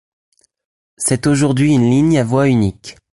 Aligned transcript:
C'est 0.97 1.27
aujourd'hui 1.27 1.73
une 1.75 1.87
ligne 1.91 2.17
à 2.17 2.23
voie 2.23 2.47
unique. 2.49 2.95